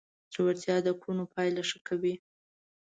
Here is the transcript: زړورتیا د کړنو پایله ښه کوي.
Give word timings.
زړورتیا 0.33 0.75
د 0.85 0.87
کړنو 1.01 1.23
پایله 1.33 1.61
ښه 1.69 1.79
کوي. 1.87 2.15